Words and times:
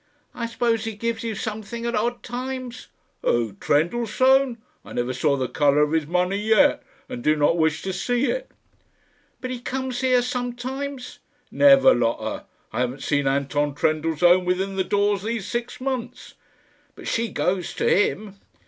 "I 0.33 0.47
suppose 0.47 0.85
he 0.85 0.95
gives 0.95 1.21
you 1.23 1.35
something 1.35 1.85
at 1.85 1.93
odd 1.93 2.23
times?" 2.23 2.87
"Who? 3.21 3.53
Trendellsohn? 3.59 4.57
I 4.83 4.93
never 4.93 5.13
saw 5.13 5.37
the 5.37 5.47
colour 5.47 5.81
of 5.83 5.91
his 5.91 6.07
money 6.07 6.39
yet, 6.39 6.81
and 7.07 7.23
do 7.23 7.35
not 7.35 7.55
wish 7.55 7.83
to 7.83 7.93
see 7.93 8.25
it." 8.25 8.49
"But 9.41 9.51
he 9.51 9.59
comes 9.59 10.01
here 10.01 10.23
sometimes?" 10.23 11.19
"Never, 11.51 11.93
Lotta. 11.93 12.45
I 12.73 12.79
haven't 12.79 13.03
seen 13.03 13.27
Anton 13.27 13.75
Trendellsohn 13.75 14.43
within 14.43 14.75
the 14.75 14.83
doors 14.83 15.21
these 15.21 15.45
six 15.45 15.79
months." 15.79 16.33
"But 16.95 17.07
she 17.07 17.27
goes 17.27 17.75
to 17.75 17.87
him?" 17.87 18.39